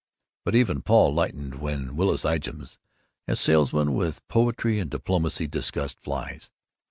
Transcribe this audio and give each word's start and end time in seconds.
But 0.45 0.55
even 0.55 0.81
Paul 0.81 1.13
lightened 1.13 1.61
when 1.61 1.95
Willis 1.95 2.23
Ijams, 2.23 2.79
a 3.27 3.35
salesman 3.35 3.93
with 3.93 4.27
poetry 4.29 4.79
and 4.79 4.89
diplomacy, 4.89 5.45
discussed 5.45 5.99
flies. 5.99 6.49